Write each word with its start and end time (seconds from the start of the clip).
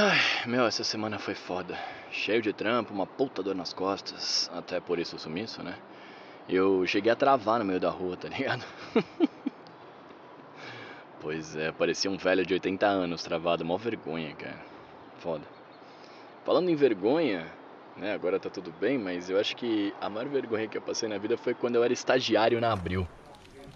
Ai, 0.00 0.46
meu, 0.46 0.64
essa 0.64 0.84
semana 0.84 1.18
foi 1.18 1.34
foda. 1.34 1.76
Cheio 2.12 2.40
de 2.40 2.52
trampo, 2.52 2.94
uma 2.94 3.04
puta 3.04 3.42
dor 3.42 3.56
nas 3.56 3.72
costas. 3.72 4.48
Até 4.54 4.78
por 4.78 4.96
isso 4.96 5.16
o 5.16 5.18
sumiço, 5.18 5.60
né? 5.60 5.74
Eu 6.48 6.86
cheguei 6.86 7.10
a 7.10 7.16
travar 7.16 7.58
no 7.58 7.64
meio 7.64 7.80
da 7.80 7.90
rua, 7.90 8.16
tá 8.16 8.28
ligado? 8.28 8.64
pois 11.20 11.56
é, 11.56 11.72
parecia 11.72 12.08
um 12.08 12.16
velho 12.16 12.46
de 12.46 12.54
80 12.54 12.86
anos 12.86 13.24
travado, 13.24 13.64
mó 13.64 13.76
vergonha, 13.76 14.32
cara. 14.36 14.60
Foda. 15.18 15.42
Falando 16.44 16.68
em 16.68 16.76
vergonha, 16.76 17.48
né? 17.96 18.14
Agora 18.14 18.38
tá 18.38 18.48
tudo 18.48 18.72
bem, 18.78 18.96
mas 18.98 19.28
eu 19.28 19.36
acho 19.36 19.56
que 19.56 19.92
a 20.00 20.08
maior 20.08 20.28
vergonha 20.28 20.68
que 20.68 20.78
eu 20.78 20.82
passei 20.82 21.08
na 21.08 21.18
vida 21.18 21.36
foi 21.36 21.54
quando 21.54 21.74
eu 21.74 21.82
era 21.82 21.92
estagiário 21.92 22.60
na 22.60 22.72
Abril. 22.72 23.04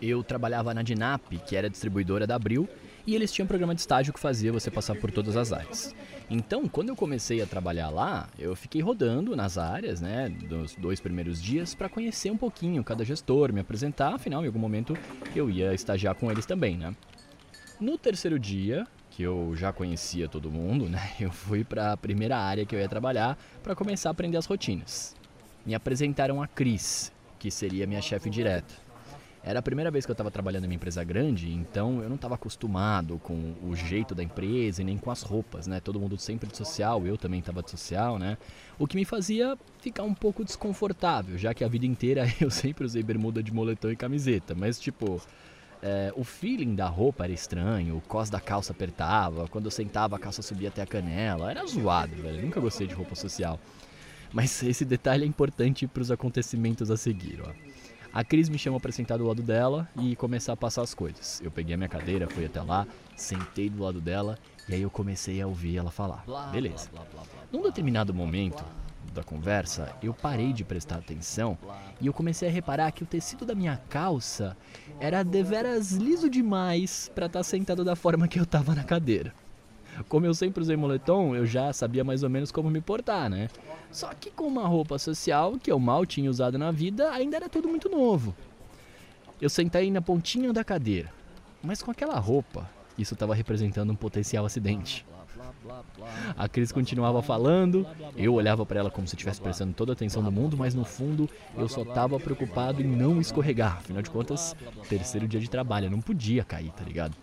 Eu 0.00 0.24
trabalhava 0.24 0.72
na 0.72 0.80
Dinap, 0.80 1.28
que 1.46 1.54
era 1.54 1.68
distribuidora 1.68 2.26
da 2.26 2.36
Abril, 2.36 2.66
e 3.06 3.14
eles 3.14 3.32
tinham 3.32 3.44
um 3.44 3.48
programa 3.48 3.74
de 3.74 3.80
estágio 3.80 4.12
que 4.12 4.18
fazia 4.18 4.52
você 4.52 4.70
passar 4.70 4.96
por 4.96 5.10
todas 5.10 5.36
as 5.36 5.52
áreas. 5.52 5.94
Então, 6.28 6.66
quando 6.66 6.88
eu 6.88 6.96
comecei 6.96 7.40
a 7.40 7.46
trabalhar 7.46 7.88
lá, 7.88 8.28
eu 8.38 8.56
fiquei 8.56 8.82
rodando 8.82 9.36
nas 9.36 9.56
áreas, 9.56 10.00
né, 10.00 10.28
dos 10.28 10.74
dois 10.74 10.98
primeiros 10.98 11.40
dias 11.40 11.74
para 11.74 11.88
conhecer 11.88 12.30
um 12.30 12.36
pouquinho 12.36 12.82
cada 12.82 13.04
gestor, 13.04 13.52
me 13.52 13.60
apresentar, 13.60 14.14
afinal, 14.14 14.42
em 14.42 14.46
algum 14.46 14.58
momento 14.58 14.96
eu 15.34 15.48
ia 15.48 15.72
estagiar 15.72 16.14
com 16.16 16.30
eles 16.30 16.44
também, 16.44 16.76
né? 16.76 16.94
No 17.80 17.96
terceiro 17.96 18.38
dia, 18.38 18.86
que 19.10 19.22
eu 19.22 19.54
já 19.54 19.72
conhecia 19.72 20.28
todo 20.28 20.50
mundo, 20.50 20.88
né, 20.88 21.12
eu 21.20 21.30
fui 21.30 21.62
para 21.62 21.92
a 21.92 21.96
primeira 21.96 22.36
área 22.36 22.66
que 22.66 22.74
eu 22.74 22.80
ia 22.80 22.88
trabalhar 22.88 23.38
para 23.62 23.74
começar 23.76 24.10
a 24.10 24.12
aprender 24.12 24.36
as 24.36 24.46
rotinas. 24.46 25.14
Me 25.64 25.74
apresentaram 25.74 26.42
a 26.42 26.46
Cris, 26.46 27.12
que 27.38 27.50
seria 27.50 27.86
minha 27.86 28.02
chefe 28.02 28.28
direta. 28.28 28.85
Era 29.46 29.60
a 29.60 29.62
primeira 29.62 29.92
vez 29.92 30.04
que 30.04 30.10
eu 30.10 30.12
estava 30.12 30.28
trabalhando 30.28 30.64
em 30.64 30.66
uma 30.66 30.74
empresa 30.74 31.04
grande, 31.04 31.52
então 31.52 32.02
eu 32.02 32.08
não 32.08 32.16
estava 32.16 32.34
acostumado 32.34 33.16
com 33.20 33.54
o 33.62 33.76
jeito 33.76 34.12
da 34.12 34.20
empresa 34.20 34.82
e 34.82 34.84
nem 34.84 34.98
com 34.98 35.08
as 35.08 35.22
roupas, 35.22 35.68
né? 35.68 35.78
Todo 35.78 36.00
mundo 36.00 36.18
sempre 36.18 36.50
de 36.50 36.56
social, 36.56 37.06
eu 37.06 37.16
também 37.16 37.38
estava 37.38 37.62
de 37.62 37.70
social, 37.70 38.18
né? 38.18 38.36
O 38.76 38.88
que 38.88 38.96
me 38.96 39.04
fazia 39.04 39.56
ficar 39.78 40.02
um 40.02 40.14
pouco 40.14 40.44
desconfortável, 40.44 41.38
já 41.38 41.54
que 41.54 41.62
a 41.62 41.68
vida 41.68 41.86
inteira 41.86 42.26
eu 42.40 42.50
sempre 42.50 42.84
usei 42.84 43.04
bermuda 43.04 43.40
de 43.40 43.52
moletom 43.52 43.92
e 43.92 43.94
camiseta, 43.94 44.52
mas 44.52 44.80
tipo, 44.80 45.22
é, 45.80 46.12
o 46.16 46.24
feeling 46.24 46.74
da 46.74 46.88
roupa 46.88 47.22
era 47.22 47.32
estranho, 47.32 47.98
o 47.98 48.00
cos 48.00 48.28
da 48.28 48.40
calça 48.40 48.72
apertava, 48.72 49.46
quando 49.46 49.66
eu 49.66 49.70
sentava 49.70 50.16
a 50.16 50.18
calça 50.18 50.42
subia 50.42 50.70
até 50.70 50.82
a 50.82 50.86
canela, 50.86 51.48
era 51.48 51.64
zoado, 51.64 52.16
velho. 52.16 52.42
Nunca 52.42 52.58
gostei 52.58 52.88
de 52.88 52.94
roupa 52.94 53.14
social. 53.14 53.60
Mas 54.32 54.60
esse 54.64 54.84
detalhe 54.84 55.22
é 55.22 55.26
importante 55.26 55.86
para 55.86 56.02
os 56.02 56.10
acontecimentos 56.10 56.90
a 56.90 56.96
seguir, 56.96 57.40
ó. 57.46 57.75
A 58.16 58.24
Cris 58.24 58.48
me 58.48 58.56
chamou 58.56 58.80
para 58.80 58.90
sentar 58.90 59.18
do 59.18 59.26
lado 59.26 59.42
dela 59.42 59.86
e 60.00 60.16
começar 60.16 60.54
a 60.54 60.56
passar 60.56 60.80
as 60.80 60.94
coisas. 60.94 61.38
Eu 61.44 61.50
peguei 61.50 61.74
a 61.74 61.76
minha 61.76 61.86
cadeira, 61.86 62.26
fui 62.26 62.46
até 62.46 62.62
lá, 62.62 62.86
sentei 63.14 63.68
do 63.68 63.82
lado 63.82 64.00
dela 64.00 64.38
e 64.66 64.72
aí 64.72 64.80
eu 64.80 64.88
comecei 64.88 65.42
a 65.42 65.46
ouvir 65.46 65.76
ela 65.76 65.90
falar. 65.90 66.24
Beleza. 66.50 66.88
Num 67.52 67.60
determinado 67.60 68.14
momento 68.14 68.64
da 69.12 69.22
conversa, 69.22 69.94
eu 70.02 70.14
parei 70.14 70.54
de 70.54 70.64
prestar 70.64 70.96
atenção 70.96 71.58
e 72.00 72.06
eu 72.06 72.12
comecei 72.14 72.48
a 72.48 72.50
reparar 72.50 72.90
que 72.90 73.02
o 73.02 73.06
tecido 73.06 73.44
da 73.44 73.54
minha 73.54 73.76
calça 73.90 74.56
era 74.98 75.22
deveras 75.22 75.92
liso 75.92 76.30
demais 76.30 77.12
para 77.14 77.26
estar 77.26 77.40
tá 77.40 77.44
sentado 77.44 77.84
da 77.84 77.94
forma 77.94 78.26
que 78.26 78.40
eu 78.40 78.46
tava 78.46 78.74
na 78.74 78.82
cadeira. 78.82 79.34
Como 80.08 80.26
eu 80.26 80.34
sempre 80.34 80.62
usei 80.62 80.76
moletom, 80.76 81.34
eu 81.34 81.46
já 81.46 81.72
sabia 81.72 82.04
mais 82.04 82.22
ou 82.22 82.30
menos 82.30 82.50
como 82.50 82.70
me 82.70 82.80
portar, 82.80 83.28
né? 83.30 83.48
Só 83.90 84.12
que 84.14 84.30
com 84.30 84.44
uma 84.44 84.66
roupa 84.66 84.98
social 84.98 85.58
que 85.58 85.70
eu 85.70 85.78
mal 85.78 86.04
tinha 86.04 86.30
usado 86.30 86.58
na 86.58 86.70
vida, 86.70 87.10
ainda 87.10 87.36
era 87.36 87.48
tudo 87.48 87.68
muito 87.68 87.88
novo. 87.88 88.34
Eu 89.40 89.48
sentei 89.48 89.90
na 89.90 90.00
pontinha 90.00 90.52
da 90.52 90.64
cadeira, 90.64 91.12
mas 91.62 91.82
com 91.82 91.90
aquela 91.90 92.18
roupa, 92.18 92.68
isso 92.98 93.14
estava 93.14 93.34
representando 93.34 93.90
um 93.90 93.96
potencial 93.96 94.46
acidente. 94.46 95.04
A 96.36 96.48
Cris 96.48 96.72
continuava 96.72 97.22
falando, 97.22 97.86
eu 98.16 98.34
olhava 98.34 98.64
para 98.64 98.80
ela 98.80 98.90
como 98.90 99.06
se 99.06 99.14
estivesse 99.14 99.40
prestando 99.40 99.74
toda 99.74 99.92
a 99.92 99.94
atenção 99.94 100.22
do 100.22 100.32
mundo, 100.32 100.56
mas 100.56 100.74
no 100.74 100.84
fundo 100.84 101.28
eu 101.56 101.68
só 101.68 101.82
estava 101.82 102.18
preocupado 102.18 102.80
em 102.82 102.86
não 102.86 103.20
escorregar. 103.20 103.78
Afinal 103.78 104.02
de 104.02 104.10
contas, 104.10 104.56
terceiro 104.88 105.28
dia 105.28 105.40
de 105.40 105.50
trabalho, 105.50 105.86
eu 105.86 105.90
não 105.90 106.00
podia 106.00 106.44
cair, 106.44 106.70
tá 106.72 106.84
ligado? 106.84 107.16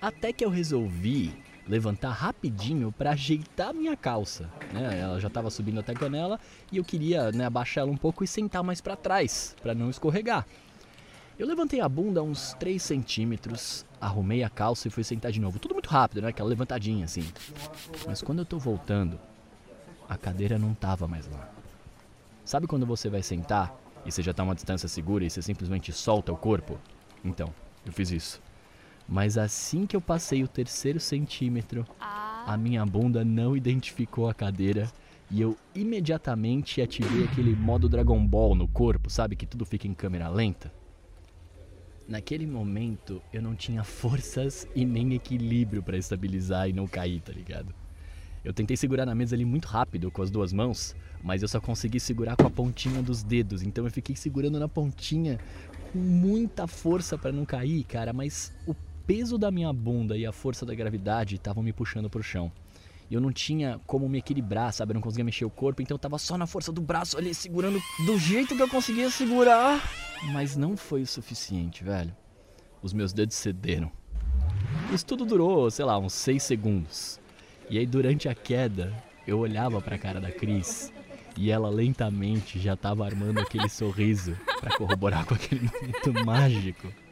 Até 0.00 0.32
que 0.32 0.44
eu 0.44 0.50
resolvi 0.50 1.32
levantar 1.68 2.10
rapidinho 2.10 2.92
para 2.92 3.10
ajeitar 3.10 3.74
minha 3.74 3.96
calça. 3.96 4.48
Né? 4.72 5.00
Ela 5.00 5.20
já 5.20 5.28
estava 5.28 5.50
subindo 5.50 5.80
até 5.80 5.92
a 5.92 5.96
canela 5.96 6.38
e 6.70 6.76
eu 6.76 6.84
queria 6.84 7.32
né, 7.32 7.44
abaixar 7.44 7.82
ela 7.82 7.90
um 7.90 7.96
pouco 7.96 8.22
e 8.22 8.26
sentar 8.26 8.62
mais 8.62 8.80
para 8.80 8.96
trás, 8.96 9.54
para 9.62 9.74
não 9.74 9.90
escorregar. 9.90 10.46
Eu 11.38 11.46
levantei 11.46 11.80
a 11.80 11.88
bunda 11.88 12.22
uns 12.22 12.54
3 12.54 12.82
centímetros, 12.82 13.84
arrumei 14.00 14.42
a 14.42 14.48
calça 14.48 14.88
e 14.88 14.90
fui 14.90 15.04
sentar 15.04 15.30
de 15.30 15.40
novo. 15.40 15.58
Tudo 15.58 15.74
muito 15.74 15.90
rápido, 15.90 16.22
né? 16.22 16.28
Aquela 16.28 16.48
levantadinha 16.48 17.04
assim. 17.04 17.28
Mas 18.06 18.22
quando 18.22 18.38
eu 18.38 18.46
tô 18.46 18.58
voltando, 18.58 19.20
a 20.08 20.16
cadeira 20.16 20.58
não 20.58 20.72
tava 20.72 21.06
mais 21.06 21.26
lá. 21.26 21.50
Sabe 22.42 22.66
quando 22.66 22.86
você 22.86 23.10
vai 23.10 23.22
sentar 23.22 23.74
e 24.06 24.12
você 24.12 24.22
já 24.22 24.32
tá 24.32 24.44
uma 24.44 24.54
distância 24.54 24.88
segura 24.88 25.24
e 25.24 25.30
você 25.30 25.42
simplesmente 25.42 25.92
solta 25.92 26.32
o 26.32 26.36
corpo? 26.36 26.78
Então, 27.22 27.52
eu 27.84 27.92
fiz 27.92 28.10
isso. 28.10 28.45
Mas 29.08 29.38
assim 29.38 29.86
que 29.86 29.94
eu 29.94 30.00
passei 30.00 30.42
o 30.42 30.48
terceiro 30.48 30.98
centímetro, 30.98 31.86
ah. 32.00 32.44
a 32.46 32.56
minha 32.56 32.84
bunda 32.84 33.24
não 33.24 33.56
identificou 33.56 34.28
a 34.28 34.34
cadeira 34.34 34.90
e 35.30 35.40
eu 35.40 35.56
imediatamente 35.74 36.80
ativei 36.80 37.24
aquele 37.24 37.54
modo 37.54 37.88
Dragon 37.88 38.24
Ball 38.26 38.54
no 38.54 38.66
corpo, 38.66 39.10
sabe? 39.10 39.36
Que 39.36 39.46
tudo 39.46 39.64
fica 39.64 39.86
em 39.86 39.94
câmera 39.94 40.28
lenta. 40.28 40.72
Naquele 42.08 42.46
momento 42.46 43.20
eu 43.32 43.42
não 43.42 43.54
tinha 43.54 43.82
forças 43.84 44.66
e 44.74 44.84
nem 44.84 45.14
equilíbrio 45.14 45.82
para 45.82 45.96
estabilizar 45.96 46.68
e 46.68 46.72
não 46.72 46.86
cair, 46.86 47.20
tá 47.20 47.32
ligado? 47.32 47.74
Eu 48.44 48.52
tentei 48.52 48.76
segurar 48.76 49.04
na 49.04 49.14
mesa 49.14 49.34
ali 49.34 49.44
muito 49.44 49.66
rápido 49.66 50.08
com 50.08 50.22
as 50.22 50.30
duas 50.30 50.52
mãos, 50.52 50.94
mas 51.20 51.42
eu 51.42 51.48
só 51.48 51.60
consegui 51.60 51.98
segurar 51.98 52.36
com 52.36 52.46
a 52.46 52.50
pontinha 52.50 53.02
dos 53.02 53.24
dedos, 53.24 53.60
então 53.60 53.84
eu 53.84 53.90
fiquei 53.90 54.14
segurando 54.14 54.60
na 54.60 54.68
pontinha 54.68 55.40
com 55.92 55.98
muita 55.98 56.68
força 56.68 57.18
para 57.18 57.32
não 57.32 57.44
cair, 57.44 57.82
cara, 57.82 58.12
mas 58.12 58.54
o 58.64 58.72
peso 59.06 59.38
da 59.38 59.50
minha 59.50 59.72
bunda 59.72 60.16
e 60.16 60.26
a 60.26 60.32
força 60.32 60.66
da 60.66 60.74
gravidade 60.74 61.36
estavam 61.36 61.62
me 61.62 61.72
puxando 61.72 62.10
pro 62.10 62.22
chão. 62.22 62.50
E 63.08 63.14
eu 63.14 63.20
não 63.20 63.32
tinha 63.32 63.80
como 63.86 64.08
me 64.08 64.18
equilibrar, 64.18 64.72
sabe? 64.72 64.90
Eu 64.90 64.94
não 64.94 65.00
conseguia 65.00 65.24
mexer 65.24 65.44
o 65.44 65.50
corpo, 65.50 65.80
então 65.80 65.94
eu 65.94 65.98
tava 65.98 66.18
só 66.18 66.36
na 66.36 66.46
força 66.46 66.72
do 66.72 66.80
braço 66.80 67.16
ali, 67.16 67.32
segurando 67.32 67.80
do 68.04 68.18
jeito 68.18 68.56
que 68.56 68.62
eu 68.62 68.68
conseguia 68.68 69.08
segurar. 69.08 69.80
Mas 70.32 70.56
não 70.56 70.76
foi 70.76 71.02
o 71.02 71.06
suficiente, 71.06 71.84
velho. 71.84 72.14
Os 72.82 72.92
meus 72.92 73.12
dedos 73.12 73.36
cederam. 73.36 73.92
Isso 74.92 75.06
tudo 75.06 75.24
durou, 75.24 75.70
sei 75.70 75.84
lá, 75.84 75.96
uns 75.98 76.14
6 76.14 76.42
segundos. 76.42 77.20
E 77.70 77.78
aí, 77.78 77.86
durante 77.86 78.28
a 78.28 78.34
queda, 78.34 78.92
eu 79.24 79.38
olhava 79.38 79.80
pra 79.80 79.98
cara 79.98 80.20
da 80.20 80.32
Cris 80.32 80.92
e 81.36 81.50
ela 81.50 81.68
lentamente 81.68 82.58
já 82.58 82.74
tava 82.76 83.04
armando 83.04 83.38
aquele 83.38 83.68
sorriso 83.68 84.36
para 84.60 84.76
corroborar 84.76 85.24
com 85.26 85.34
aquele 85.34 85.70
momento 85.72 86.12
mágico 86.26 87.05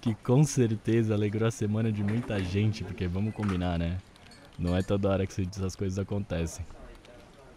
que 0.00 0.14
com 0.14 0.44
certeza 0.44 1.14
alegrou 1.14 1.48
a 1.48 1.50
semana 1.50 1.92
de 1.92 2.02
muita 2.02 2.42
gente, 2.42 2.84
porque 2.84 3.06
vamos 3.06 3.34
combinar, 3.34 3.78
né? 3.78 3.98
Não 4.58 4.76
é 4.76 4.82
toda 4.82 5.08
hora 5.08 5.26
que 5.26 5.40
essas 5.40 5.74
coisas 5.74 5.98
acontecem. 5.98 6.64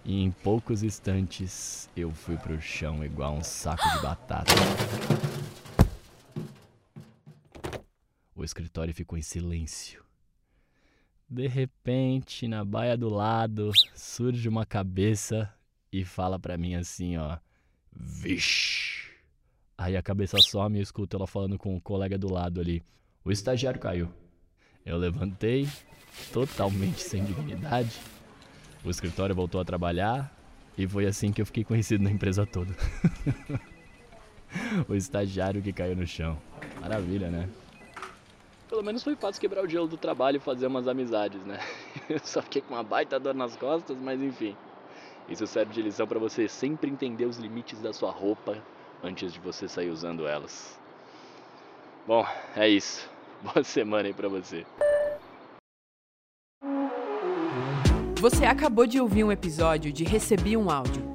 E 0.04 0.22
em 0.22 0.32
poucos 0.32 0.84
instantes 0.84 1.90
eu 1.96 2.12
fui 2.12 2.38
pro 2.38 2.62
chão 2.62 3.04
igual 3.04 3.36
um 3.36 3.44
saco 3.44 3.88
de 3.90 4.02
batata. 4.02 4.54
O 8.36 8.44
escritório 8.44 8.94
ficou 8.94 9.18
em 9.18 9.22
silêncio. 9.22 10.04
De 11.28 11.48
repente, 11.48 12.48
na 12.48 12.64
baia 12.64 12.96
do 12.96 13.10
lado, 13.10 13.72
surge 13.96 14.48
uma 14.48 14.66
cabeça 14.66 15.52
e 15.92 16.06
fala 16.06 16.38
pra 16.38 16.58
mim 16.58 16.76
assim, 16.76 17.18
ó. 17.18 17.38
Vixe! 17.92 19.15
Aí 19.78 19.98
a 19.98 20.02
cabeça 20.02 20.38
some 20.42 20.78
e 20.78 20.80
eu 20.80 20.84
escuto 20.84 21.18
ela 21.18 21.28
falando 21.28 21.58
com 21.58 21.76
o 21.76 21.82
colega 21.82 22.18
do 22.18 22.32
lado 22.32 22.62
ali. 22.62 22.82
O 23.24 23.32
estagiário 23.32 23.80
caiu. 23.80 24.10
Eu 24.86 24.98
levantei, 24.98 25.68
totalmente 26.32 27.02
sem 27.02 27.24
dignidade. 27.24 28.00
O 28.84 28.90
escritório 28.90 29.36
voltou 29.36 29.60
a 29.60 29.66
trabalhar 29.66 30.34
e 30.78 30.88
foi 30.88 31.06
assim 31.06 31.32
que 31.32 31.42
eu 31.42 31.46
fiquei 31.46 31.64
conhecido 31.64 32.04
na 32.04 32.12
empresa 32.12 32.46
toda. 32.46 32.74
o 34.88 34.96
estagiário 34.96 35.62
que 35.62 35.74
caiu 35.74 35.96
no 35.96 36.08
chão. 36.08 36.38
Maravilha, 36.80 37.30
né? 37.30 37.50
Pelo 38.70 38.84
menos 38.84 39.04
foi 39.04 39.16
fácil 39.16 39.42
quebrar 39.42 39.64
o 39.64 39.68
gelo 39.68 39.88
do 39.88 39.98
trabalho 39.98 40.38
e 40.38 40.40
fazer 40.40 40.68
umas 40.68 40.88
amizades, 40.88 41.44
né? 41.46 41.60
Eu 42.10 42.20
só 42.20 42.42
fiquei 42.42 42.62
com 42.62 42.74
uma 42.74 42.84
baita 42.84 43.20
dor 43.20 43.34
nas 43.34 43.56
costas, 43.58 43.98
mas 43.98 44.22
enfim. 44.22 44.56
Isso 45.28 45.46
serve 45.48 45.74
de 45.74 45.82
lição 45.82 46.08
para 46.08 46.20
você 46.20 46.48
sempre 46.48 46.90
entender 46.90 47.26
os 47.26 47.38
limites 47.38 47.82
da 47.82 47.92
sua 47.92 48.12
roupa 48.12 48.62
antes 49.06 49.32
de 49.32 49.40
você 49.40 49.68
sair 49.68 49.90
usando 49.90 50.28
elas. 50.28 50.80
Bom, 52.08 52.26
é 52.56 52.68
isso. 52.68 53.08
Boa 53.44 53.64
semana 53.64 54.08
aí 54.08 54.14
pra 54.14 54.28
você. 54.28 54.66
Você 58.20 58.46
acabou 58.46 58.88
de 58.88 59.00
ouvir 59.00 59.24
um 59.24 59.32
episódio 59.32 59.94
de 59.94 60.04
Recebi 60.04 60.58
um 60.58 60.72
Áudio. 60.72 61.14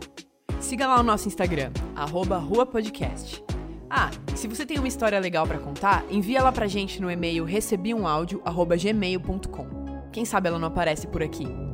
Siga 0.61 0.87
lá 0.87 1.01
o 1.01 1.03
nosso 1.03 1.27
Instagram, 1.27 1.73
arroba 1.97 2.39
Rua 2.39 2.65
Podcast. 2.65 3.43
Ah, 3.89 4.11
se 4.37 4.47
você 4.47 4.65
tem 4.65 4.79
uma 4.79 4.87
história 4.87 5.19
legal 5.19 5.45
para 5.45 5.59
contar, 5.59 6.05
envia 6.09 6.39
ela 6.39 6.53
pra 6.53 6.69
gente 6.69 7.03
no 7.03 7.11
e-mail 7.11 7.45
recebiumaudio.gmail.com. 7.45 9.69
Quem 10.13 10.25
sabe 10.25 10.49
ela 10.49 10.61
não 10.61 10.69
aparece 10.69 11.09
por 11.09 11.23
aqui. 11.23 11.70